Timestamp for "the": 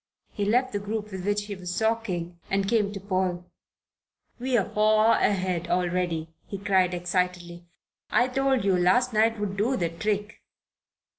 0.73-0.79, 9.77-9.89